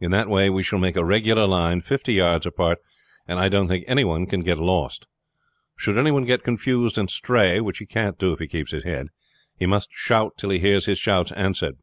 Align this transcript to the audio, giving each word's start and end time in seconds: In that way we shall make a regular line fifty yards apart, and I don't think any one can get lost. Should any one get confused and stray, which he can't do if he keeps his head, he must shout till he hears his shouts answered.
In 0.00 0.10
that 0.10 0.26
way 0.28 0.50
we 0.50 0.64
shall 0.64 0.80
make 0.80 0.96
a 0.96 1.04
regular 1.04 1.46
line 1.46 1.80
fifty 1.80 2.14
yards 2.14 2.44
apart, 2.44 2.80
and 3.28 3.38
I 3.38 3.48
don't 3.48 3.68
think 3.68 3.84
any 3.86 4.02
one 4.02 4.26
can 4.26 4.40
get 4.40 4.58
lost. 4.58 5.06
Should 5.76 5.96
any 5.96 6.10
one 6.10 6.24
get 6.24 6.42
confused 6.42 6.98
and 6.98 7.08
stray, 7.08 7.60
which 7.60 7.78
he 7.78 7.86
can't 7.86 8.18
do 8.18 8.32
if 8.32 8.40
he 8.40 8.48
keeps 8.48 8.72
his 8.72 8.82
head, 8.82 9.10
he 9.56 9.66
must 9.66 9.92
shout 9.92 10.36
till 10.36 10.50
he 10.50 10.58
hears 10.58 10.86
his 10.86 10.98
shouts 10.98 11.30
answered. 11.30 11.76